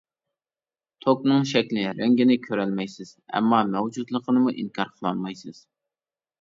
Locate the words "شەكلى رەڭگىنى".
1.49-2.39